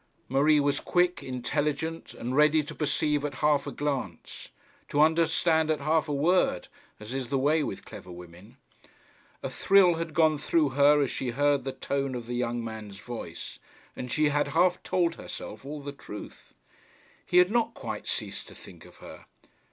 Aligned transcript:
Marie 0.27 0.59
was 0.59 0.79
quick, 0.79 1.21
intelligent, 1.21 2.15
and 2.15 2.35
ready 2.35 2.63
to 2.63 2.73
perceive 2.73 3.23
at 3.23 3.35
half 3.35 3.67
a 3.67 3.71
glance, 3.71 4.49
to 4.89 4.99
understand 4.99 5.69
at 5.69 5.79
half 5.81 6.09
a 6.09 6.11
word, 6.11 6.69
as 6.99 7.13
is 7.13 7.27
the 7.27 7.37
way 7.37 7.61
with 7.61 7.85
clever 7.85 8.11
women. 8.11 8.57
A 9.43 9.49
thrill 9.51 9.93
had 9.97 10.15
gone 10.15 10.39
through 10.39 10.69
her 10.69 11.03
as 11.03 11.11
she 11.11 11.29
heard 11.29 11.65
the 11.65 11.71
tone 11.71 12.15
of 12.15 12.25
the 12.25 12.33
young 12.33 12.63
man's 12.63 12.97
voice, 12.97 13.59
and 13.95 14.11
she 14.11 14.29
had 14.29 14.47
half 14.57 14.81
told 14.81 15.17
herself 15.17 15.63
all 15.63 15.81
the 15.81 15.91
truth. 15.91 16.55
He 17.23 17.37
had 17.37 17.51
not 17.51 17.75
quite 17.75 18.07
ceased 18.07 18.47
to 18.47 18.55
think 18.55 18.85
of 18.85 18.95
her. 19.05 19.25